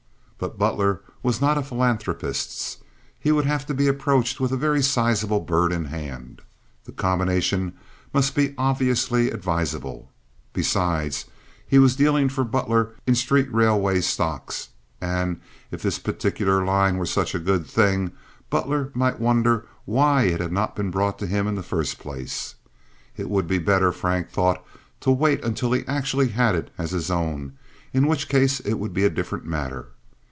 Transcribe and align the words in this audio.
But 0.41 0.57
Butler 0.57 1.01
was 1.21 1.39
not 1.39 1.59
a 1.59 1.61
philanthropist. 1.61 2.81
He 3.19 3.31
would 3.31 3.45
have 3.45 3.63
to 3.67 3.75
be 3.75 3.87
approached 3.87 4.39
with 4.39 4.51
a 4.51 4.57
very 4.57 4.81
sizable 4.81 5.39
bird 5.39 5.71
in 5.71 5.85
hand. 5.85 6.41
The 6.85 6.91
combination 6.91 7.73
must 8.11 8.33
be 8.33 8.55
obviously 8.57 9.29
advisable. 9.29 10.11
Besides, 10.51 11.25
he 11.67 11.77
was 11.77 11.95
dealing 11.95 12.27
for 12.27 12.43
Butler 12.43 12.95
in 13.05 13.13
street 13.13 13.53
railway 13.53 14.01
stocks, 14.01 14.69
and 14.99 15.39
if 15.69 15.83
this 15.83 15.99
particular 15.99 16.65
line 16.65 16.97
were 16.97 17.05
such 17.05 17.35
a 17.35 17.39
good 17.39 17.67
thing 17.67 18.11
Butler 18.49 18.89
might 18.95 19.19
wonder 19.19 19.67
why 19.85 20.23
it 20.23 20.41
had 20.41 20.51
not 20.51 20.75
been 20.75 20.89
brought 20.89 21.19
to 21.19 21.27
him 21.27 21.45
in 21.47 21.53
the 21.53 21.61
first 21.61 21.99
place. 21.99 22.55
It 23.15 23.29
would 23.29 23.45
be 23.45 23.59
better, 23.59 23.91
Frank 23.91 24.31
thought, 24.31 24.65
to 25.01 25.11
wait 25.11 25.43
until 25.43 25.71
he 25.71 25.85
actually 25.85 26.29
had 26.29 26.55
it 26.55 26.71
as 26.79 26.89
his 26.89 27.11
own, 27.11 27.55
in 27.93 28.07
which 28.07 28.27
case 28.27 28.59
it 28.61 28.79
would 28.79 28.91
be 28.91 29.03
a 29.05 29.09
different 29.11 29.45
matter. 29.45 29.89